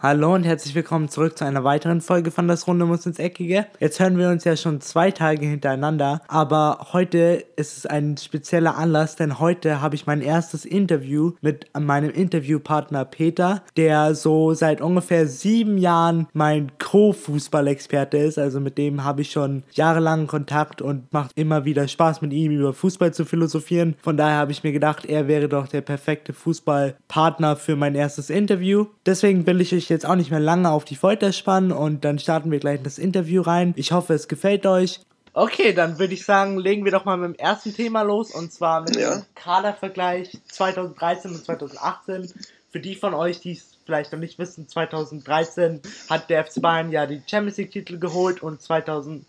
[0.00, 3.66] Hallo und herzlich willkommen zurück zu einer weiteren Folge von Das Runde muss ins Eckige.
[3.80, 8.76] Jetzt hören wir uns ja schon zwei Tage hintereinander, aber heute ist es ein spezieller
[8.76, 14.80] Anlass, denn heute habe ich mein erstes Interview mit meinem Interviewpartner Peter, der so seit
[14.80, 18.38] ungefähr sieben Jahren mein Co-Fußballexperte ist.
[18.38, 22.52] Also mit dem habe ich schon jahrelang Kontakt und macht immer wieder Spaß mit ihm
[22.52, 23.96] über Fußball zu philosophieren.
[24.00, 28.30] Von daher habe ich mir gedacht, er wäre doch der perfekte Fußballpartner für mein erstes
[28.30, 28.86] Interview.
[29.04, 32.18] Deswegen will ich euch jetzt auch nicht mehr lange auf die Folter spannen und dann
[32.18, 33.72] starten wir gleich in das Interview rein.
[33.76, 35.00] Ich hoffe, es gefällt euch.
[35.34, 38.52] Okay, dann würde ich sagen, legen wir doch mal mit dem ersten Thema los und
[38.52, 39.16] zwar mit ja.
[39.16, 42.32] dem Kadervergleich 2013 und 2018.
[42.70, 46.90] Für die von euch, die es vielleicht noch nicht wissen, 2013 hat der FC Bayern
[46.90, 49.24] ja die Champions League Titel geholt und 2018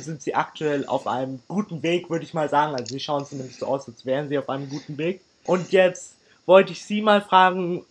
[0.00, 2.74] sind sie aktuell auf einem guten Weg, würde ich mal sagen.
[2.74, 5.20] Also sie schauen zumindest so aus, als wären sie auf einem guten Weg.
[5.44, 6.14] Und jetzt
[6.46, 7.84] wollte ich Sie mal fragen,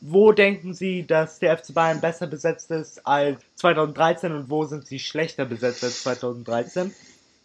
[0.00, 4.86] wo denken Sie, dass der FC Bayern besser besetzt ist als 2013 und wo sind
[4.86, 6.94] Sie schlechter besetzt als 2013?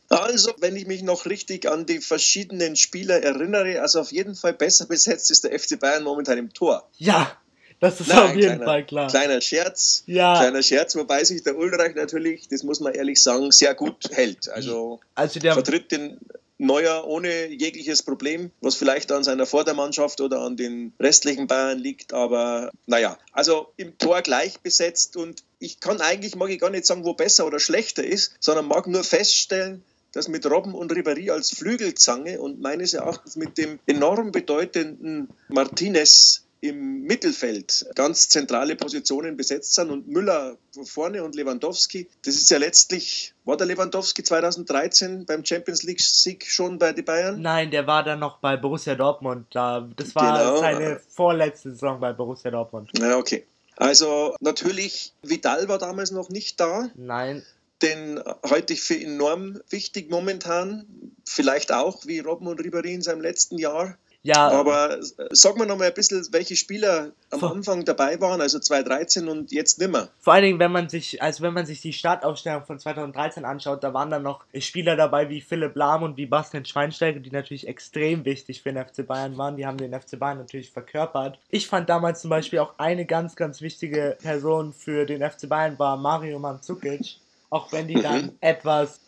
[0.10, 4.54] Also, wenn ich mich noch richtig an die verschiedenen Spieler erinnere, also auf jeden Fall
[4.54, 6.88] besser besetzt ist der FC Bayern momentan im Tor.
[6.98, 7.36] Ja,
[7.80, 9.10] das ist Nein, auf jeden kleiner, Fall klar.
[9.10, 10.04] Kleiner Scherz.
[10.06, 10.38] Ja.
[10.38, 14.50] Kleiner Scherz, wobei sich der Ulreich natürlich, das muss man ehrlich sagen, sehr gut hält.
[14.50, 16.20] Also, also der vertritt den
[16.58, 22.14] Neuer ohne jegliches Problem, was vielleicht an seiner Vordermannschaft oder an den restlichen Bayern liegt.
[22.14, 26.86] Aber naja, also im Tor gleich besetzt und ich kann eigentlich, mag ich gar nicht
[26.86, 29.84] sagen, wo besser oder schlechter ist, sondern mag nur feststellen,
[30.14, 36.45] dass mit Robben und Ribéry als Flügelzange und meines Erachtens mit dem enorm bedeutenden Martinez
[36.62, 42.08] im Mittelfeld ganz zentrale Positionen besetzt sind und Müller vorne und Lewandowski.
[42.24, 47.06] Das ist ja letztlich, war der Lewandowski 2013 beim Champions League Sieg schon bei den
[47.06, 47.42] Bayern?
[47.42, 49.48] Nein, der war dann noch bei Borussia Dortmund.
[49.52, 50.58] Das war genau.
[50.58, 52.90] seine vorletzte Saison bei Borussia Dortmund.
[52.98, 53.46] Ja, okay.
[53.78, 56.90] Also natürlich, Vidal war damals noch nicht da.
[56.96, 57.44] Nein.
[57.82, 60.88] Den halte ich für enorm wichtig momentan.
[61.26, 63.98] Vielleicht auch wie Robben und Ribéry in seinem letzten Jahr.
[64.26, 64.50] Ja.
[64.50, 64.98] Aber
[65.30, 69.28] sag mir noch mal ein bisschen, welche Spieler am vor, Anfang dabei waren, also 2013
[69.28, 70.10] und jetzt nimmer.
[70.20, 73.84] Vor allen Dingen, wenn man sich, also wenn man sich die Startausstellung von 2013 anschaut,
[73.84, 77.68] da waren dann noch Spieler dabei wie Philipp Lahm und wie Bastian Schweinsteiger, die natürlich
[77.68, 79.58] extrem wichtig für den FC Bayern waren.
[79.58, 81.38] Die haben den FC Bayern natürlich verkörpert.
[81.52, 85.78] Ich fand damals zum Beispiel auch eine ganz, ganz wichtige Person für den FC Bayern
[85.78, 87.18] war Mario Mandzukic.
[87.52, 88.32] Auch wenn die dann mhm.
[88.42, 89.00] etwas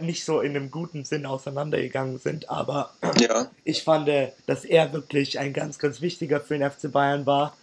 [0.00, 3.50] nicht so in einem guten Sinn auseinandergegangen sind, aber ja.
[3.64, 4.08] ich fand,
[4.46, 7.56] dass er wirklich ein ganz, ganz wichtiger für den FC Bayern war.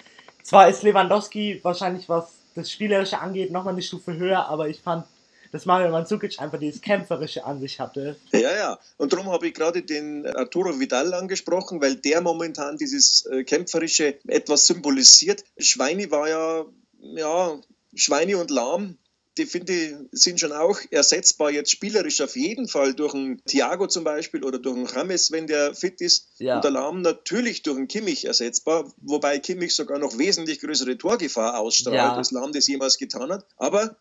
[0.43, 5.05] Zwar ist Lewandowski wahrscheinlich, was das Spielerische angeht, nochmal eine Stufe höher, aber ich fand,
[5.51, 8.15] dass Mario Mandzukic einfach dieses Kämpferische an sich hatte.
[8.31, 8.79] Ja, ja.
[8.97, 14.17] Und darum habe ich gerade den Arturo Vidal angesprochen, weil der momentan dieses äh, Kämpferische
[14.27, 15.43] etwas symbolisiert.
[15.57, 16.65] Schweini war ja,
[17.01, 17.59] ja,
[17.93, 18.97] Schweini und Lahm
[19.41, 23.87] die finde ich, sind schon auch ersetzbar, jetzt spielerisch auf jeden Fall durch einen Thiago
[23.87, 26.27] zum Beispiel oder durch einen Rames, wenn der fit ist.
[26.37, 26.55] Ja.
[26.55, 31.59] Und der Lahm natürlich durch einen Kimmich ersetzbar, wobei Kimmich sogar noch wesentlich größere Torgefahr
[31.59, 32.15] ausstrahlt, ja.
[32.15, 33.45] als Lahm das jemals getan hat.
[33.57, 33.97] Aber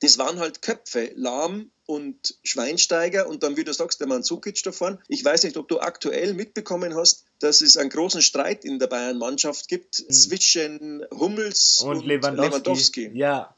[0.00, 4.98] das waren halt Köpfe, Lahm und Schweinsteiger und dann, wie du sagst, der Mandzukic davon.
[5.08, 8.86] Ich weiß nicht, ob du aktuell mitbekommen hast, dass es einen großen Streit in der
[8.86, 10.10] Bayern-Mannschaft gibt hm.
[10.10, 12.46] zwischen Hummels und, und Lewandowski.
[12.46, 13.10] Lewandowski.
[13.14, 13.54] Ja.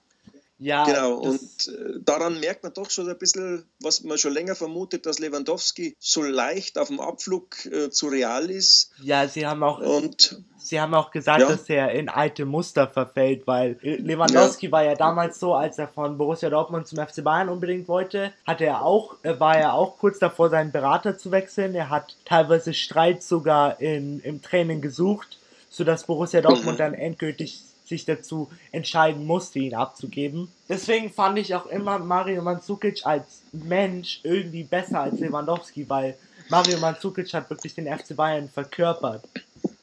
[0.62, 4.54] Ja, genau, und äh, daran merkt man doch schon ein bisschen, was man schon länger
[4.54, 8.92] vermutet, dass Lewandowski so leicht auf dem Abflug äh, zu real ist.
[9.02, 11.48] Ja, sie haben auch, und, sie haben auch gesagt, ja.
[11.48, 14.72] dass er in alte Muster verfällt, weil Lewandowski ja.
[14.72, 18.64] war ja damals so, als er von Borussia Dortmund zum FC Bayern unbedingt wollte, hatte
[18.64, 21.74] er auch, äh, war er auch kurz davor, seinen Berater zu wechseln.
[21.74, 25.38] Er hat teilweise Streit sogar in, im Training gesucht,
[25.70, 26.82] sodass Borussia Dortmund mhm.
[26.82, 30.48] dann endgültig sich dazu entscheiden musste, ihn abzugeben.
[30.68, 36.16] Deswegen fand ich auch immer Mario Mandzukic als Mensch irgendwie besser als Lewandowski, weil
[36.48, 39.24] Mario Mandzukic hat wirklich den FC Bayern verkörpert.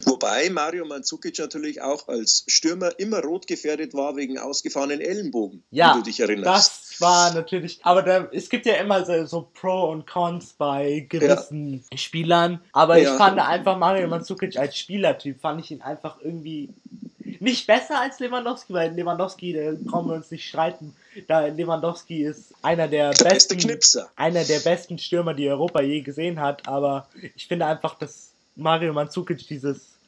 [0.05, 5.89] Wobei Mario Mandzukic natürlich auch als Stürmer immer rot gefährdet war wegen ausgefahrenen Ellenbogen, ja,
[5.91, 6.91] wenn du dich erinnerst.
[6.91, 11.05] Das war natürlich, aber da, es gibt ja immer so, so Pro und Cons bei
[11.09, 11.97] gewissen ja.
[11.97, 12.59] Spielern.
[12.71, 13.11] Aber ja.
[13.11, 16.69] ich fand einfach Mario Mandzukic als Spielertyp, fand ich ihn einfach irgendwie
[17.39, 20.95] nicht besser als Lewandowski, weil Lewandowski, da brauchen wir uns nicht streiten.
[21.27, 24.09] Da Lewandowski ist einer der, besten Knipser.
[24.15, 28.93] einer der besten Stürmer, die Europa je gesehen hat, aber ich finde einfach, dass Mario
[28.93, 29.99] Mandzukic dieses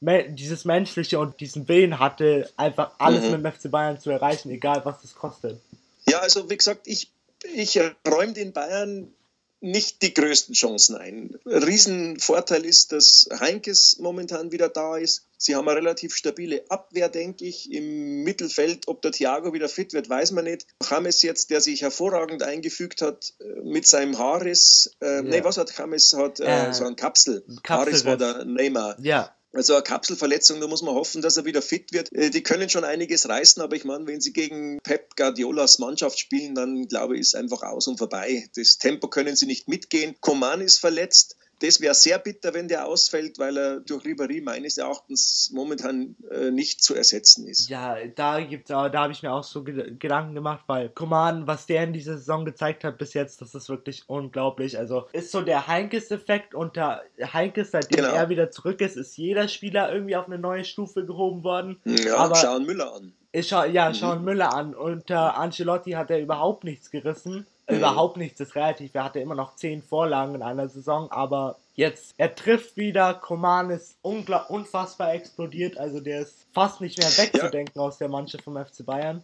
[0.00, 3.42] dieses menschliche und diesen Willen hatte, einfach alles mhm.
[3.42, 5.60] mit dem FC Bayern zu erreichen, egal was es kostet.
[6.08, 7.10] Ja, also wie gesagt, ich,
[7.42, 9.12] ich räume den Bayern
[9.60, 11.38] nicht die größten Chancen ein.
[11.44, 15.26] Riesenvorteil ist, dass Heinkes momentan wieder da ist.
[15.36, 17.72] Sie haben eine relativ stabile Abwehr, denke ich.
[17.72, 20.66] Im Mittelfeld, ob der Thiago wieder fit wird, weiß man nicht.
[20.88, 24.96] James jetzt, der sich hervorragend eingefügt hat äh, mit seinem Haares.
[25.00, 25.22] Äh, ja.
[25.22, 26.12] Nee, was hat James?
[26.12, 27.44] Hat äh, äh, so ein Kapsel.
[27.62, 28.96] Kapsel Haares war der Neymar.
[29.00, 29.34] Ja.
[29.52, 32.12] Also eine Kapselverletzung, da muss man hoffen, dass er wieder fit wird.
[32.12, 36.18] Äh, die können schon einiges reißen, aber ich meine, wenn sie gegen Pep Guardiolas Mannschaft
[36.18, 38.48] spielen, dann glaube ich, ist einfach aus und vorbei.
[38.56, 40.16] Das Tempo können sie nicht mitgehen.
[40.20, 41.36] Coman ist verletzt.
[41.60, 46.50] Das wäre sehr bitter, wenn der ausfällt, weil er durch Ribéry meines Erachtens momentan äh,
[46.50, 47.68] nicht zu ersetzen ist.
[47.68, 51.84] Ja, da gibt da habe ich mir auch so Gedanken gemacht, weil Coman, was der
[51.84, 54.78] in dieser Saison gezeigt hat bis jetzt, das ist wirklich unglaublich.
[54.78, 58.14] Also ist so der Heinkes-Effekt und der Heinkes, seitdem genau.
[58.14, 61.80] er wieder zurück ist, ist jeder Spieler irgendwie auf eine neue Stufe gehoben worden.
[61.84, 63.12] Ja, Aber schauen Müller an.
[63.32, 63.94] Ich scha ja, mhm.
[63.94, 64.74] schauen Müller an.
[64.74, 67.46] Unter Ancelotti hat er überhaupt nichts gerissen.
[67.68, 67.76] Mhm.
[67.76, 68.94] Überhaupt nichts ist relativ.
[68.94, 73.14] Er hatte immer noch zehn Vorlagen in einer Saison, aber jetzt, er trifft wieder.
[73.14, 77.82] Koman ist unfassbar explodiert, also der ist fast nicht mehr wegzudenken ja.
[77.82, 79.22] aus der Mannschaft vom FC Bayern.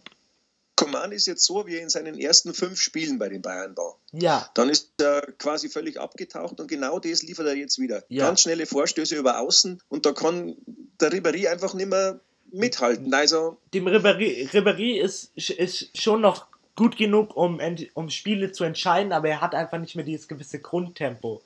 [0.75, 3.97] Koman ist jetzt so, wie er in seinen ersten fünf Spielen bei den Bayern war.
[4.11, 4.49] Ja.
[4.55, 8.03] Dann ist er quasi völlig abgetaucht und genau das liefert er jetzt wieder.
[8.09, 8.25] Ja.
[8.25, 10.55] Ganz schnelle Vorstöße über Außen und da kann
[10.99, 12.19] der Ribéry einfach nicht mehr
[12.55, 13.13] mithalten.
[13.13, 17.59] Also Dem Ribéry, Ribéry ist, ist schon noch gut genug, um,
[17.93, 21.41] um Spiele zu entscheiden, aber er hat einfach nicht mehr dieses gewisse Grundtempo.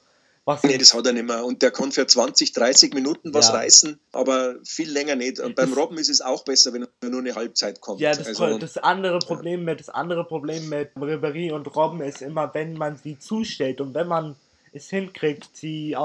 [0.45, 1.45] Was nee, das hat er nicht mehr.
[1.45, 3.55] Und der kann für 20, 30 Minuten was ja.
[3.55, 5.39] reißen, aber viel länger nicht.
[5.39, 7.99] Und beim Robben ist es auch besser, wenn er nur eine Halbzeit kommt.
[7.99, 9.65] Ja, das, also, das andere Problem ja.
[9.67, 13.93] mit das andere Problem mit Ribéry und Robben ist immer, wenn man sie zustellt und
[13.93, 14.37] wenn man
[14.73, 15.95] es hinkriegt, sie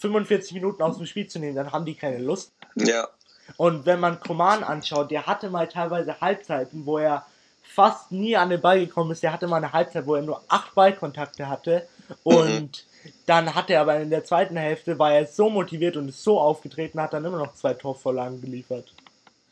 [0.00, 2.52] 45 Minuten aus dem Spiel zu nehmen, dann haben die keine Lust.
[2.74, 3.08] Ja.
[3.56, 7.26] Und wenn man Koman anschaut, der hatte mal teilweise Halbzeiten, wo er
[7.62, 9.22] fast nie an den Ball gekommen ist.
[9.22, 11.86] Der hatte mal eine Halbzeit, wo er nur acht Ballkontakte hatte.
[12.22, 13.10] Und mhm.
[13.26, 16.40] dann hat er aber in der zweiten Hälfte, war er so motiviert und ist so
[16.40, 18.94] aufgetreten, hat dann immer noch zwei Torvorlagen geliefert.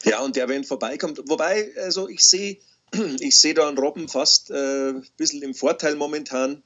[0.05, 2.59] Ja, und der, wenn vorbeikommt, wobei, also ich sehe,
[3.21, 6.63] ich sehe da einen Robben fast äh, ein bisschen im Vorteil momentan.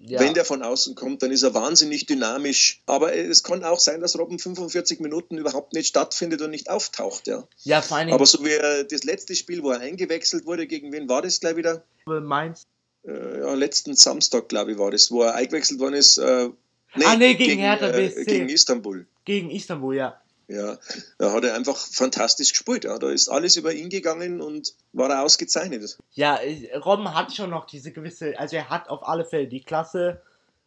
[0.00, 0.20] Ja.
[0.20, 2.82] Wenn der von außen kommt, dann ist er wahnsinnig dynamisch.
[2.86, 7.26] Aber es kann auch sein, dass Robben 45 Minuten überhaupt nicht stattfindet und nicht auftaucht.
[7.26, 8.12] Ja, ja vor allem.
[8.12, 11.56] Aber so wie das letzte Spiel, wo er eingewechselt wurde, gegen wen war das gleich
[11.56, 11.82] wieder?
[12.06, 12.66] Mainz.
[13.04, 16.18] Äh, ja, letzten Samstag, glaube ich, war das, wo er eingewechselt worden ist.
[16.18, 16.50] Äh,
[16.94, 18.20] nee, ah, nee, gegen, gegen Hertha BSC.
[18.20, 19.06] Äh, gegen Istanbul.
[19.24, 20.20] Gegen Istanbul, ja.
[20.48, 20.78] Ja,
[21.18, 22.84] da hat er einfach fantastisch gespielt.
[22.84, 22.98] Ja.
[22.98, 25.98] Da ist alles über ihn gegangen und war er ausgezeichnet.
[26.12, 26.40] Ja,
[26.74, 30.22] Robben hat schon noch diese gewisse, also er hat auf alle Fälle die Klasse.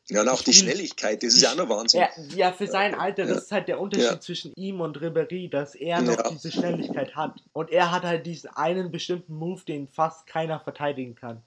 [0.07, 2.01] Ja, und auch die, Schnelligkeit, das ist ja auch noch Wahnsinn.
[2.01, 4.19] Ja, ja für sein Alter, das ist halt der Unterschied ja.
[4.19, 7.36] zwischen ihm und Ribéry, dass er noch diese Schnelligkeit hat.
[7.54, 11.42] Und er hat halt diesen einen bestimmten Move, den fast keiner verteidigen kann.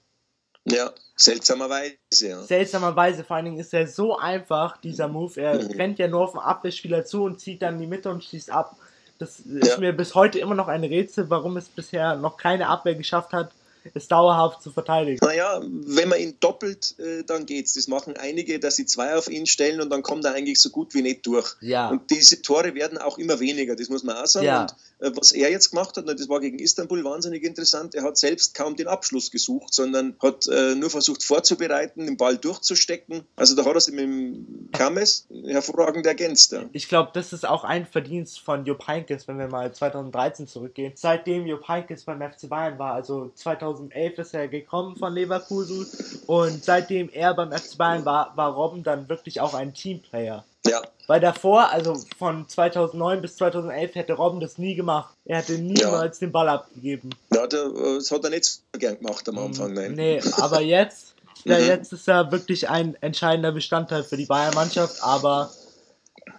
[0.65, 2.41] Ja, seltsamerweise, ja.
[2.41, 5.39] Seltsamerweise, vor allen Dingen ist er so einfach, dieser Move.
[5.39, 5.71] Er mhm.
[5.71, 8.49] rennt ja nur auf den Abwehrspieler zu und zieht dann in die Mitte und schießt
[8.49, 8.75] ab.
[9.19, 9.77] Das ist ja.
[9.77, 13.51] mir bis heute immer noch ein Rätsel, warum es bisher noch keine Abwehr geschafft hat,
[13.93, 15.19] es dauerhaft zu verteidigen.
[15.21, 17.73] Naja, wenn man ihn doppelt, äh, dann geht's.
[17.73, 20.69] Das machen einige, dass sie zwei auf ihn stellen und dann kommt er eigentlich so
[20.69, 21.55] gut wie nicht durch.
[21.61, 21.89] Ja.
[21.89, 24.45] Und diese Tore werden auch immer weniger, das muss man auch sagen.
[24.45, 24.61] Ja.
[24.61, 28.17] Und äh, was er jetzt gemacht hat, das war gegen Istanbul wahnsinnig interessant, er hat
[28.17, 33.23] selbst kaum den Abschluss gesucht, sondern hat äh, nur versucht vorzubereiten, den Ball durchzustecken.
[33.35, 36.51] Also da hat er es mit dem Kames hervorragend ergänzt.
[36.51, 36.63] Ja.
[36.71, 40.93] Ich glaube, das ist auch ein Verdienst von Jupp Heynckes, wenn wir mal 2013 zurückgehen.
[40.95, 43.31] Seitdem Jupp Heynckes beim FC Bayern war, also
[43.75, 45.85] 2011 ist er gekommen von Leverkusen
[46.27, 50.45] und seitdem er beim FC Bayern war, war Robben dann wirklich auch ein Teamplayer.
[50.65, 50.81] Ja.
[51.07, 55.13] Weil davor, also von 2009 bis 2011, hätte Robben das nie gemacht.
[55.25, 56.27] Er hätte niemals ja.
[56.27, 57.11] den Ball abgegeben.
[57.33, 59.93] Ja, das hat er nicht so gern gemacht am Anfang, nein.
[59.93, 61.13] Nee, aber jetzt,
[61.43, 61.65] ja, mhm.
[61.65, 65.51] jetzt ist er wirklich ein entscheidender Bestandteil für die Bayern-Mannschaft, aber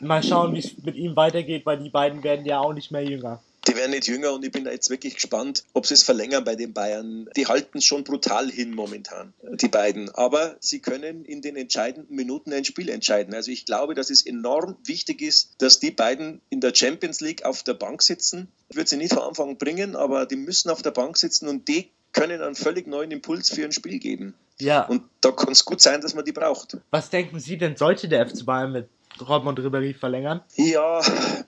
[0.00, 3.04] mal schauen, wie es mit ihm weitergeht, weil die beiden werden ja auch nicht mehr
[3.04, 3.40] jünger.
[3.66, 6.44] Die werden nicht jünger und ich bin da jetzt wirklich gespannt, ob sie es verlängern
[6.44, 7.28] bei den Bayern.
[7.36, 10.08] Die halten schon brutal hin momentan, die beiden.
[10.14, 13.34] Aber sie können in den entscheidenden Minuten ein Spiel entscheiden.
[13.34, 17.44] Also ich glaube, dass es enorm wichtig ist, dass die beiden in der Champions League
[17.44, 18.48] auf der Bank sitzen.
[18.68, 21.48] Ich würde sie nicht von Anfang an bringen, aber die müssen auf der Bank sitzen
[21.48, 24.34] und die können einen völlig neuen Impuls für ein Spiel geben.
[24.58, 24.86] Ja.
[24.86, 26.78] Und da kann es gut sein, dass man die braucht.
[26.90, 28.88] Was denken Sie denn, sollte der FC Bayern mit
[29.20, 30.40] Robben und Ribéry verlängern?
[30.56, 31.00] Ja,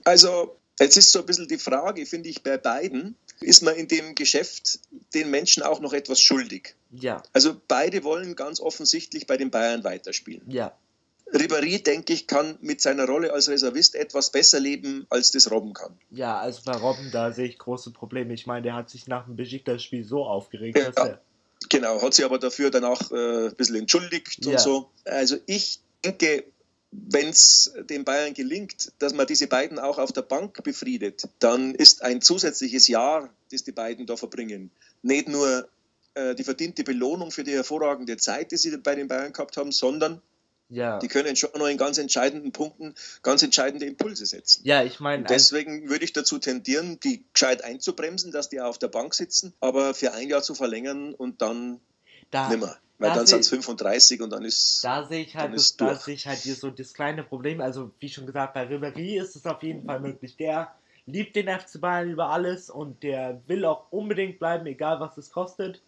[0.04, 3.88] also Jetzt ist so ein bisschen die Frage, finde ich, bei beiden, ist man in
[3.88, 4.80] dem Geschäft
[5.14, 6.75] den Menschen auch noch etwas schuldig?
[6.90, 7.23] Ja.
[7.32, 10.50] Also beide wollen ganz offensichtlich bei den Bayern weiterspielen.
[10.50, 10.76] Ja.
[11.32, 15.75] Ribéry, denke ich, kann mit seiner Rolle als Reservist etwas besser leben, als das Robben
[15.75, 15.99] kann.
[16.11, 18.32] Ja, also bei Robben, da sehe ich große Probleme.
[18.32, 20.90] Ich meine, der hat sich nach dem Besiktas-Spiel so aufgeregt, ja.
[20.90, 21.20] dass er
[21.68, 24.52] Genau, hat sich aber dafür danach äh, ein bisschen entschuldigt Ja.
[24.52, 24.90] und so.
[25.04, 26.44] Also ich denke,
[26.90, 31.75] wenn es den Bayern gelingt, dass man diese beiden auch auf der Bank befriedet, dann
[31.75, 34.71] ist ein zusätzliches Jahr, das die beiden da verbringen,
[35.02, 35.68] nicht nur
[36.14, 39.71] äh, die verdiente Belohnung für die hervorragende Zeit, die sie bei den Bayern gehabt haben,
[39.71, 40.23] sondern
[40.71, 40.99] Ja.
[40.99, 44.62] die können schon noch in ganz entscheidenden Punkten ganz entscheidende Impulse setzen.
[44.64, 48.78] Ja, ich meine, Und deswegen würde ich dazu tendieren, die gescheit einzubremsen, dass die auf
[48.78, 51.80] der Bank sitzen, aber für ein Jahr zu verlängern und dann
[52.30, 52.78] da, nimmer.
[52.99, 54.83] Weil da dann sind es 35 und dann ist.
[54.83, 57.61] Da sehe ich halt, das, da sehe ich halt hier so das kleine Problem.
[57.61, 60.37] Also, wie schon gesagt, bei Ribéry ist es auf jeden Fall möglich.
[60.37, 60.73] Der
[61.07, 65.31] liebt den FC Bayern über alles und der will auch unbedingt bleiben, egal was es
[65.31, 65.81] kostet.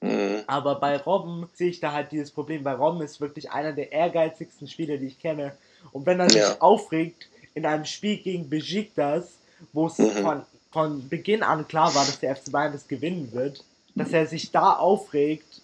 [0.00, 0.42] Mhm.
[0.46, 2.64] Aber bei Robben sehe ich da halt dieses Problem.
[2.64, 5.56] Bei Robben ist wirklich einer der ehrgeizigsten Spieler, die ich kenne.
[5.92, 6.56] Und wenn er sich Ja.
[6.60, 9.28] aufregt in einem Spiel gegen Besiktas,
[9.72, 10.10] wo es Mhm.
[10.22, 10.42] von,
[10.72, 13.62] von Beginn an klar war, dass der FC Bayern das gewinnen wird,
[13.94, 15.60] dass er sich da aufregt,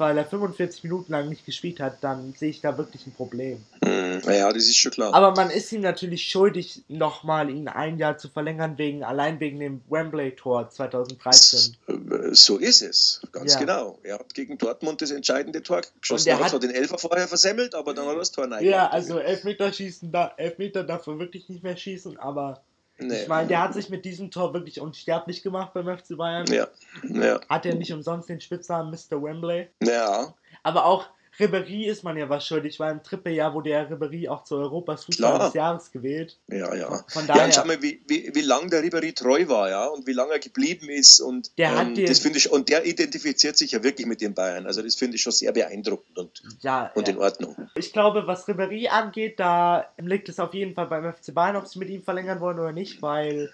[0.00, 3.64] weil er 45 Minuten lang nicht gespielt hat, dann sehe ich da wirklich ein Problem.
[3.84, 4.22] Mhm.
[4.24, 5.14] Naja, das ist schon klar.
[5.14, 9.60] Aber man ist ihm natürlich schuldig, nochmal ihn ein Jahr zu verlängern, wegen, allein wegen
[9.60, 11.76] dem Wembley-Tor 2013.
[11.86, 13.60] Äh, So ist es, ganz Ja.
[13.60, 13.98] genau.
[14.02, 16.28] Er hat gegen Dortmund das entscheidende Tor geschossen.
[16.28, 18.88] er hat zwar den Elfer vorher versemmelt, aber dann hat er das Tor nein Ja,
[18.88, 22.62] also Elfmeter schießen, da, Elfmeter darf er wirklich nicht mehr schießen, aber
[23.00, 23.22] Nee.
[23.22, 26.46] ich meine, der hat sich mit diesem Tor wirklich unsterblich gemacht beim FC Bayern.
[26.46, 26.68] Ja,
[27.04, 29.22] ja, Hat er nicht umsonst den Spitznamen Mr.
[29.22, 29.68] Wembley.
[29.82, 31.06] ja, Aber auch
[31.38, 35.04] Ribéry ist man ja was schuldig, weil im Trippeljahr wurde ja Ribéry auch zu Europas
[35.04, 35.46] Fußballer Klar.
[35.48, 36.36] des Jahres gewählt.
[36.48, 36.88] ja, ja.
[37.08, 39.86] Von Ja, daher, und schau mal, wie, wie, wie lange der Ribéry treu war, ja,
[39.86, 41.20] und wie lange er geblieben ist.
[41.20, 44.34] Und, Der ähm, den- das finde ich, und der identifiziert sich ja wirklich mit den
[44.34, 44.66] Bayern.
[44.66, 47.14] Also das finde ich schon sehr beeindruckend und, ja, und ja.
[47.14, 47.56] in Ordnung.
[47.74, 51.66] Ich glaube, was Ribéry angeht, da liegt es auf jeden Fall beim FC Bayern, ob
[51.66, 53.50] sie mit ihm verlängern wollen oder nicht, weil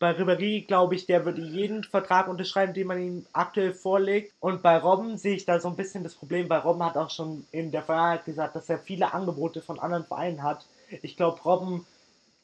[0.00, 4.32] bei Ribéry, glaube ich, der würde jeden Vertrag unterschreiben, den man ihm aktuell vorlegt.
[4.40, 7.10] Und bei Robben sehe ich da so ein bisschen das Problem, weil Robben hat auch
[7.10, 10.64] schon in der Vergangenheit gesagt, dass er viele Angebote von anderen Vereinen hat.
[11.02, 11.86] Ich glaube, Robben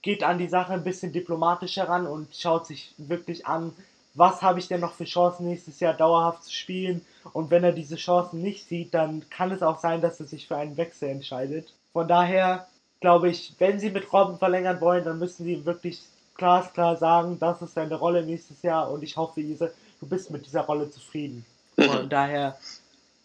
[0.03, 3.73] geht an die Sache ein bisschen diplomatischer ran und schaut sich wirklich an,
[4.13, 7.07] was habe ich denn noch für Chancen nächstes Jahr dauerhaft zu spielen.
[7.33, 10.47] Und wenn er diese Chancen nicht sieht, dann kann es auch sein, dass er sich
[10.47, 11.73] für einen Wechsel entscheidet.
[11.95, 12.67] Von daher
[13.01, 16.03] glaube ich, wenn sie mit Robben verlängern wollen, dann müssen sie wirklich
[16.37, 20.47] glasklar sagen, das ist deine Rolle nächstes Jahr und ich hoffe, Ise, du bist mit
[20.47, 21.45] dieser Rolle zufrieden.
[21.76, 22.57] Von daher,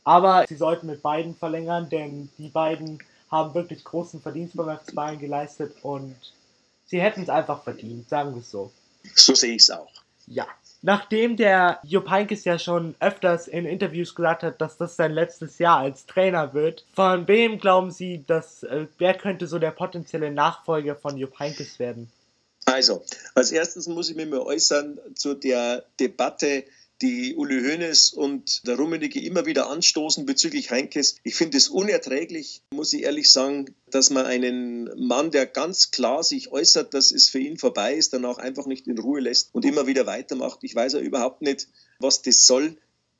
[0.03, 2.99] aber sie sollten mit beiden verlängern, denn die beiden
[3.29, 6.15] haben wirklich großen Verdienst beim FC Bayern geleistet und
[6.85, 8.71] sie hätten es einfach verdient, sagen wir es so.
[9.15, 9.91] So sehe ich es auch.
[10.27, 10.47] Ja.
[10.83, 15.59] Nachdem der Jupp Heynckes ja schon öfters in Interviews gesagt hat, dass das sein letztes
[15.59, 20.31] Jahr als Trainer wird, von wem glauben Sie, dass äh, wer könnte so der potenzielle
[20.31, 22.11] Nachfolger von Jupp Heynckes werden?
[22.71, 23.03] Also,
[23.35, 26.63] als erstes muss ich mich mal äußern zu der Debatte,
[27.01, 31.15] die Uli Hoeneß und der Rummenigge immer wieder anstoßen bezüglich Heinkes.
[31.23, 36.23] Ich finde es unerträglich, muss ich ehrlich sagen, dass man einen Mann, der ganz klar
[36.23, 39.49] sich äußert, dass es für ihn vorbei ist, dann auch einfach nicht in Ruhe lässt
[39.53, 40.59] und immer wieder weitermacht.
[40.61, 41.67] Ich weiß ja überhaupt nicht,
[41.99, 42.77] was das soll.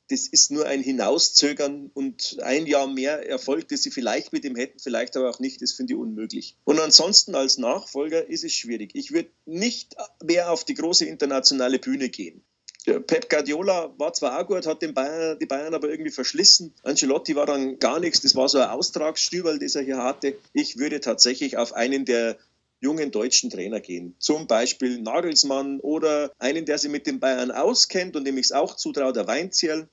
[0.08, 4.56] Das ist nur ein Hinauszögern und ein Jahr mehr Erfolg, das sie vielleicht mit ihm
[4.56, 5.62] hätten, vielleicht aber auch nicht.
[5.62, 6.56] Das finde ich unmöglich.
[6.64, 8.94] Und ansonsten als Nachfolger ist es schwierig.
[8.94, 12.44] Ich würde nicht mehr auf die große internationale Bühne gehen.
[12.84, 16.74] Pep Guardiola war zwar auch gut, hat den Bayern, die Bayern aber irgendwie verschlissen.
[16.82, 18.22] Ancelotti war dann gar nichts.
[18.22, 20.36] Das war so ein Austragsstübel, das er hier hatte.
[20.52, 22.38] Ich würde tatsächlich auf einen der
[22.82, 24.14] jungen deutschen Trainer gehen.
[24.18, 28.52] Zum Beispiel Nagelsmann oder einen, der sich mit den Bayern auskennt und dem ich es
[28.52, 29.88] auch zutraue, der Weinzierl.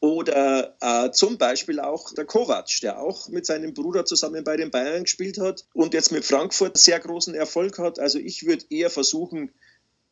[0.00, 4.72] Oder äh, zum Beispiel auch der Kovac, der auch mit seinem Bruder zusammen bei den
[4.72, 8.00] Bayern gespielt hat und jetzt mit Frankfurt sehr großen Erfolg hat.
[8.00, 9.52] Also ich würde eher versuchen,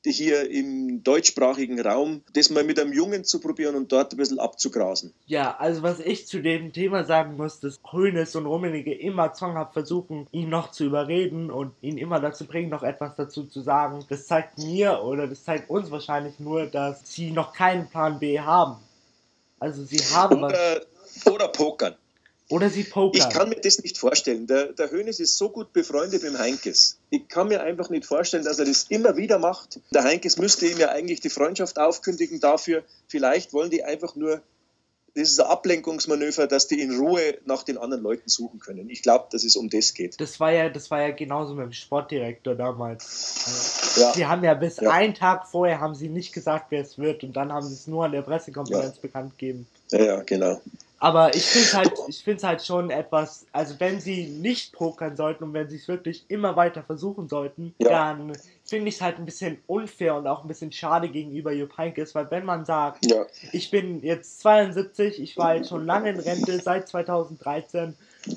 [0.05, 4.39] hier im deutschsprachigen Raum das mal mit einem Jungen zu probieren und dort ein bisschen
[4.39, 5.13] abzugrasen.
[5.27, 9.73] Ja, also was ich zu dem Thema sagen muss, dass Hoeneß und Rummenigge immer zwanghaft
[9.73, 14.05] versuchen, ihn noch zu überreden und ihn immer dazu bringen, noch etwas dazu zu sagen.
[14.09, 18.41] Das zeigt mir oder das zeigt uns wahrscheinlich nur, dass sie noch keinen Plan B
[18.41, 18.77] haben.
[19.59, 20.53] Also sie haben was.
[20.53, 21.95] Oder, oder Pokern.
[22.51, 23.17] Oder sie pokern.
[23.17, 24.47] Ich kann mir das nicht vorstellen.
[24.49, 26.99] Der, der Hoeneß ist so gut befreundet mit dem Heinkes.
[27.09, 29.79] Ich kann mir einfach nicht vorstellen, dass er das immer wieder macht.
[29.95, 32.83] Der Heinkes müsste ihm ja eigentlich die Freundschaft aufkündigen dafür.
[33.07, 34.43] Vielleicht wollen die einfach nur,
[35.15, 38.91] das ist ein Ablenkungsmanöver, dass die in Ruhe nach den anderen Leuten suchen können.
[38.91, 40.21] Ich glaube, dass es um das geht.
[40.21, 43.95] Das war ja, das war ja genauso mit dem Sportdirektor damals.
[43.97, 44.13] Ja.
[44.13, 44.91] Sie haben ja bis Ja.
[44.91, 47.87] einen Tag vorher haben sie nicht gesagt, wer es wird und dann haben sie es
[47.87, 49.69] nur an der Pressekonferenz bekannt gegeben.
[49.93, 50.61] Ja, ja, genau.
[51.03, 55.17] Aber ich finde es halt, ich find's halt schon etwas, also wenn sie nicht pokern
[55.17, 57.89] sollten und wenn sie es wirklich immer weiter versuchen sollten, Ja.
[57.89, 58.33] dann
[58.65, 62.15] finde ich es halt ein bisschen unfair und auch ein bisschen schade gegenüber Jupp Heynckes,
[62.15, 63.25] weil wenn man sagt, Ja.
[63.53, 67.97] ich bin jetzt 72, ich war jetzt schon lange in Rente seit 2013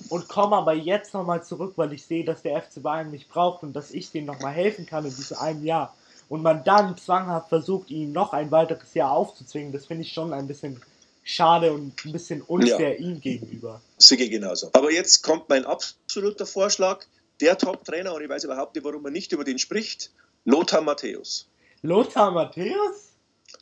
[0.10, 3.64] und komme aber jetzt nochmal zurück, weil ich sehe, dass der FC Bayern mich braucht
[3.64, 5.94] und dass ich denen nochmal helfen kann in diesem einen Jahr.
[6.30, 10.32] Und man dann zwanghaft versucht, ihm noch ein weiteres Jahr aufzuzwingen, das finde ich schon
[10.32, 10.82] ein bisschen
[11.24, 13.82] schade und ein bisschen unfair ihm gegenüber.
[14.00, 14.70] Ich genauso.
[14.74, 17.06] Aber jetzt kommt mein absoluter Vorschlag.
[17.42, 20.12] Der Top-Trainer, und ich weiß überhaupt nicht, warum man nicht über den spricht,
[20.46, 21.48] Lothar Matthäus.
[21.82, 23.10] Lothar Matthäus?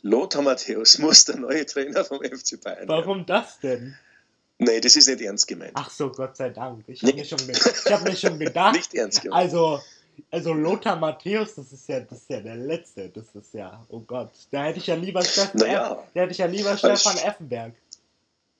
[0.02, 2.88] Lothar Matthäus muss der neue Trainer vom FC Bayern werden.
[2.88, 3.96] Warum das denn?
[4.58, 5.72] Nee, das ist nicht ernst gemeint.
[5.74, 6.84] Ach so, Gott sei Dank.
[6.86, 8.74] Ich habe mir, schon ge- ich hab mir schon gedacht.
[8.76, 9.42] Nicht ernst gemeint.
[9.42, 9.80] Also,
[10.30, 13.08] also Lothar Matthäus, das ist ja, das ist ja der letzte.
[13.08, 14.30] Das ist ja, oh Gott.
[14.50, 15.92] Da hätte ich ja lieber Stefan, Naja.
[15.92, 17.74] Eff- da hätte ich ja lieber Stefan Effenberg.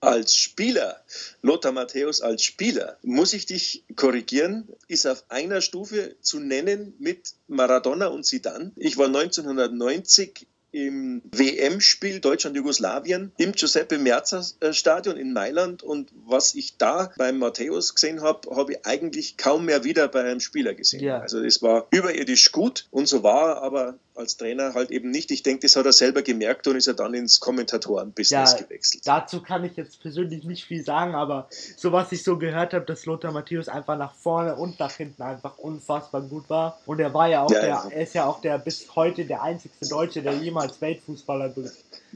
[0.01, 1.01] Als Spieler,
[1.43, 7.35] Lothar Matthäus als Spieler, muss ich dich korrigieren, ist auf einer Stufe zu nennen mit
[7.47, 8.73] Maradona und Zidane.
[8.75, 16.79] Ich war 1990 im WM-Spiel Deutschland-Jugoslawien im Giuseppe Merzer Stadion in Mailand und was ich
[16.79, 21.03] da beim Matthäus gesehen habe, habe ich eigentlich kaum mehr wieder bei einem Spieler gesehen.
[21.03, 21.21] Ja.
[21.21, 25.31] Also es war überirdisch gut und so war er aber als Trainer halt eben nicht.
[25.31, 29.03] Ich denke, das hat er selber gemerkt und ist er dann ins Kommentatoren-Business Ja, gewechselt.
[29.07, 32.85] Dazu kann ich jetzt persönlich nicht viel sagen, aber so was ich so gehört habe,
[32.85, 36.79] dass Lothar Matthäus einfach nach vorne und nach hinten einfach unfassbar gut war.
[36.87, 37.89] Und er war ja auch Ja, der, ja.
[37.91, 41.55] er ist ja auch der bis heute der einzigste Deutsche, der jemals Weltfußballer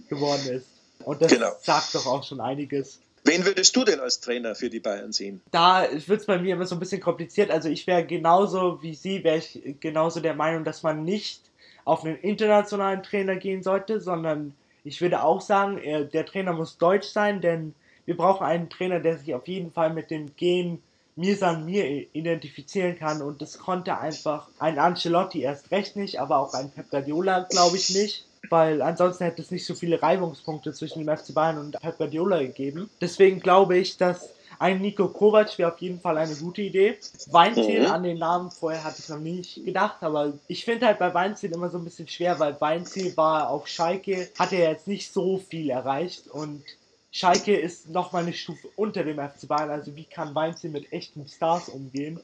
[0.09, 0.67] geworden ist.
[1.05, 1.53] Und das Genau.
[1.63, 2.99] sagt doch auch schon einiges.
[3.25, 5.41] Wen würdest du denn als Trainer für die Bayern sehen?
[5.51, 7.51] da wird es bei mir immer so ein bisschen kompliziert.
[7.51, 11.41] Also ich wäre genauso wie Sie, wäre ich genauso der Meinung, dass man nicht
[11.87, 16.77] auf einen internationalen Trainer gehen sollte, sondern ich würde auch sagen, er, der Trainer muss
[16.77, 17.75] deutsch sein, denn
[18.05, 20.83] wir brauchen einen Trainer, der sich auf jeden Fall mit dem Gen
[21.15, 26.39] mir san mir identifizieren kann und das konnte einfach ein Ancelotti erst recht nicht, aber
[26.39, 30.75] auch ein Pep Guardiola glaube ich nicht, weil ansonsten hätte es nicht so viele Reibungspunkte
[30.75, 32.91] zwischen dem FC Bayern und Pep Guardiola gegeben.
[33.01, 36.99] Deswegen glaube ich, dass ein Nico Kovac wäre auf jeden Fall eine gute Idee.
[37.31, 37.91] Weinziel Mhm.
[37.91, 41.53] an den Namen vorher hatte ich noch nicht gedacht, aber ich finde halt bei Weinziel
[41.53, 45.39] immer so ein bisschen schwer, weil Weinziel war auf Schalke, hat er jetzt nicht so
[45.39, 46.63] viel erreicht und
[47.13, 51.27] Schalke ist nochmal eine Stufe unter dem FC Bayern, also wie kann Weinziel mit echten
[51.27, 52.21] Stars umgehen?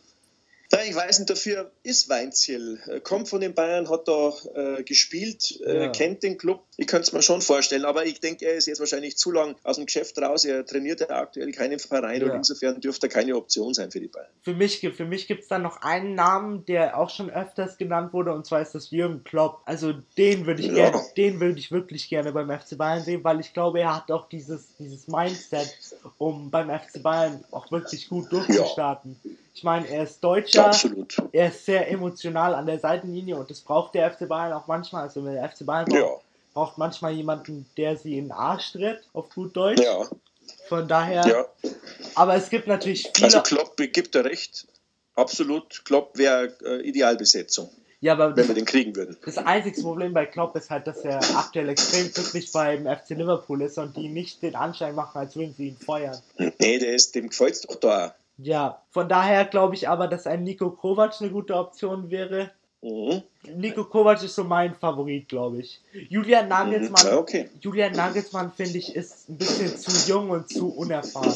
[0.74, 2.80] Ja, ich weiß nicht, dafür ist Weinziel.
[2.86, 5.88] Äh, Kommt von den Bayern, hat da äh, gespielt, äh, Ja.
[5.90, 6.64] kennt den Club.
[6.78, 9.54] Ich könnte es mir schon vorstellen, aber ich denke, er ist jetzt wahrscheinlich zu lang
[9.64, 10.46] aus dem Geschäft raus.
[10.46, 12.34] Er trainiert ja aktuell keinen Verein und Ja.
[12.36, 14.30] insofern dürfte er keine Option sein für die Bayern.
[14.40, 17.76] Für mich, gibt- für mich gibt es dann noch einen Namen, der auch schon öfters
[17.76, 19.60] genannt wurde, und zwar ist das Jürgen Klopp.
[19.66, 20.90] Also den würde ich Ja.
[20.90, 24.10] gerne, den würde ich wirklich gerne beim FC Bayern sehen, weil ich glaube, er hat
[24.10, 25.76] auch dieses, dieses Mindset,
[26.16, 29.20] um beim FC Bayern auch wirklich gut durchzustarten.
[29.54, 31.16] Ich meine, er ist Deutscher, Absolut.
[31.32, 35.02] er ist sehr emotional an der Seitenlinie und das braucht der FC Bayern auch manchmal.
[35.02, 36.08] Also der FC Bayern braucht, Ja,
[36.54, 39.82] braucht manchmal jemanden, der sie in den Arsch tritt, auf gut Deutsch.
[39.82, 40.06] ja,
[40.68, 41.70] Von daher, ja.
[42.14, 43.26] aber es gibt natürlich viele.
[43.26, 44.66] Also Klopp gibt er recht.
[45.14, 45.84] Absolut.
[45.84, 47.68] Klopp wäre äh, Idealbesetzung,
[48.00, 49.18] ja, aber wenn wir den kriegen würden.
[49.24, 53.60] Das einzige Problem bei Klopp ist halt, dass er aktuell extrem glücklich beim FC Liverpool
[53.60, 56.18] ist und die nicht den Anschein machen, als würden sie ihn feuern.
[56.58, 58.14] Nee, der ist, dem gefällt es doch da.
[58.42, 62.50] Ja, von daher glaube ich aber, dass ein Nico Kovac eine gute Option wäre.
[62.84, 63.22] Mhm.
[63.54, 65.80] Nico Kovac ist so mein Favorit, glaube ich.
[66.08, 67.48] Julian Nagelsmann, Ja, okay.
[67.60, 71.32] Julian Nagelsmann finde ich ist ein bisschen zu jung und zu unerfahren.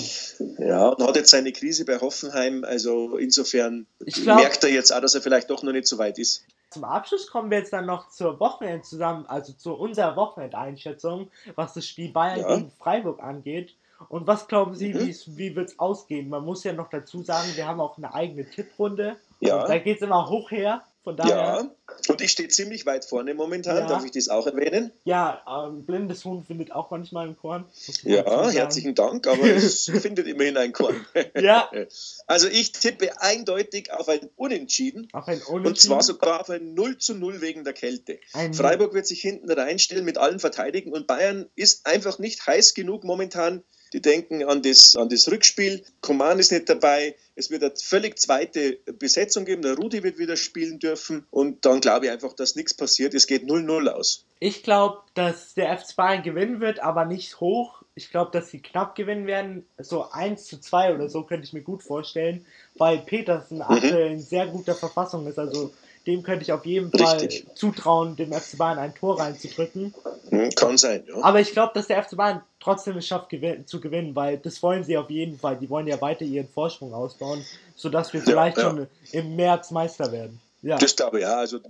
[0.58, 2.64] Ja, und hat jetzt seine Krise bei Hoffenheim.
[2.64, 5.98] Also insofern Ich glaub- merkt er jetzt auch, dass er vielleicht doch noch nicht so
[5.98, 6.44] weit ist.
[6.70, 11.74] Zum Abschluss kommen wir jetzt dann noch zur Wochenend zusammen, also zu unserer Wochenendeinschätzung, was
[11.74, 12.56] das Spiel Bayern Ja.
[12.56, 13.74] gegen Freiburg angeht.
[14.08, 15.14] Und was glauben Sie, Mhm.
[15.36, 16.28] wie wird es ausgehen?
[16.28, 19.16] Man muss ja noch dazu sagen, wir haben auch eine eigene Tipprunde.
[19.40, 19.62] Ja.
[19.62, 20.82] Und da geht es immer hoch her.
[21.02, 21.70] Von daher, Ja,
[22.08, 23.86] und ich stehe ziemlich weit vorne momentan, Ja.
[23.86, 24.90] darf ich das auch erwähnen?
[25.04, 27.64] ja, ein blindes Huhn findet auch manchmal ein Korn.
[28.02, 31.06] Ja, herzlichen Dank, aber es findet immerhin ein Korn.
[31.40, 31.70] Ja,
[32.26, 35.76] Also ich tippe eindeutig auf ein Unentschieden auf ein und Unentschieden.
[35.76, 38.18] zwar sogar auf ein 0 zu 0 wegen der Kälte.
[38.32, 42.74] Ein- Freiburg wird sich hinten reinstellen, mit allen verteidigen und Bayern ist einfach nicht heiß
[42.74, 43.62] genug momentan.
[43.92, 45.84] Die denken an das, an das Rückspiel.
[46.00, 47.14] Koman ist nicht dabei.
[47.34, 49.62] Es wird eine völlig zweite Besetzung geben.
[49.62, 51.26] Der Rudi wird wieder spielen dürfen.
[51.30, 53.14] Und dann glaube ich einfach, dass nichts passiert.
[53.14, 54.24] Es geht 0-0 aus.
[54.38, 57.82] Ich glaube, dass der FC Bayern gewinnen wird, aber nicht hoch.
[57.94, 59.64] Ich glaube, dass sie knapp gewinnen werden.
[59.78, 62.44] So 1 zu 2 oder so könnte ich mir gut vorstellen,
[62.74, 65.38] weil Petersen aktuell in sehr guter Verfassung ist.
[65.38, 65.72] Also
[66.06, 67.46] dem könnte ich auf jeden Fall Richtig.
[67.54, 69.94] zutrauen, dem FC Bayern ein Tor reinzudrücken.
[70.28, 71.22] Hm, kann sein, ja.
[71.22, 74.62] Aber ich glaube, dass der FC Bayern trotzdem es schafft gewin zu gewinnen, weil das
[74.62, 75.58] wollen sie auf jeden Fall.
[75.58, 78.64] Die wollen ja weiter ihren Vorsprung ausbauen, sodass wir vielleicht ja.
[78.64, 80.40] schon im März Meister werden.
[80.62, 80.78] Ja.
[80.78, 81.36] Das glaube ich, ja.
[81.36, 81.60] Also,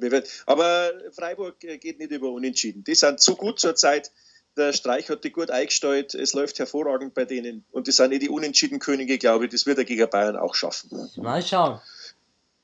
[0.46, 2.84] aber Freiburg äh, geht nicht über Unentschieden.
[2.84, 4.10] Die sind zu gut zur Zeit.
[4.56, 6.14] Der Streich hat die gut eingestellt.
[6.14, 7.64] Es läuft hervorragend bei denen.
[7.72, 9.50] Und die sind eh die unentschieden Könige, glaube ich.
[9.50, 11.10] Das wird er gegen Bayern auch schaffen.
[11.16, 11.78] Mal schauen.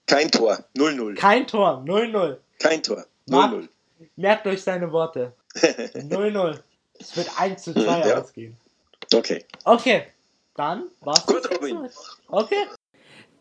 [0.07, 0.65] Kein Tor.
[0.77, 1.15] 0-0.
[1.15, 1.83] Kein Tor.
[1.87, 2.37] 0-0.
[2.59, 3.07] Kein Tor.
[3.29, 3.69] 0-0.
[4.17, 5.33] Merkt euch seine Worte.
[5.55, 6.59] 0-0.
[6.99, 8.21] Es wird 1 zu 2 ja.
[8.21, 8.57] ausgehen.
[9.13, 9.45] Okay.
[9.65, 10.07] Okay.
[10.55, 11.27] Dann war's.
[11.27, 11.89] Gut, Robin.
[12.29, 12.67] Okay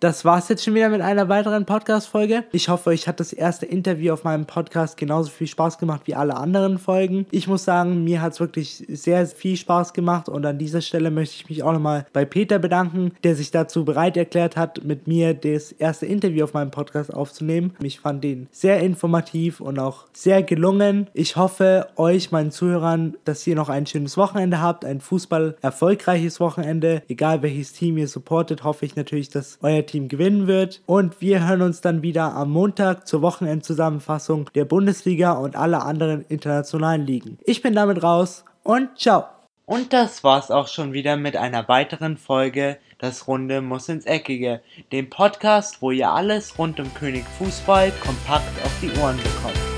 [0.01, 2.43] das war's jetzt schon wieder mit einer weiteren Podcast-Folge.
[2.51, 6.15] Ich hoffe, euch hat das erste Interview auf meinem Podcast genauso viel Spaß gemacht wie
[6.15, 7.27] alle anderen Folgen.
[7.29, 11.35] Ich muss sagen, mir hat's wirklich sehr viel Spaß gemacht und an dieser Stelle möchte
[11.35, 15.35] ich mich auch nochmal bei Peter bedanken, der sich dazu bereit erklärt hat, mit mir
[15.35, 17.75] das erste Interview auf meinem Podcast aufzunehmen.
[17.83, 21.09] Ich fand den sehr informativ und auch sehr gelungen.
[21.13, 26.39] Ich hoffe, euch, meinen Zuhörern, dass ihr noch ein schönes Wochenende habt, ein Fußball erfolgreiches
[26.39, 27.03] Wochenende.
[27.07, 30.81] Egal welches Team ihr supportet, hoffe ich natürlich, dass euer Team gewinnen wird.
[30.85, 36.25] Und wir hören uns dann wieder am Montag zur Wochenendzusammenfassung der Bundesliga und aller anderen
[36.29, 37.37] internationalen Ligen.
[37.43, 39.25] Ich bin damit raus und ciao.
[39.65, 44.61] Und das war's auch schon wieder mit einer weiteren Folge Das Runde muss ins Eckige,
[44.91, 49.70] dem Podcast, wo ihr alles rund um König Fußball kompakt auf die Ohren bekommt.